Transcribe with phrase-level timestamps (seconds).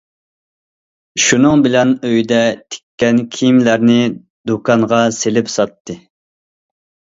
[1.25, 2.41] شۇنىڭ بىلەن ئۆيدە
[2.77, 4.01] تىككەن كىيىملەرنى
[4.53, 6.01] دۇكانغا سېلىپ ساتتى.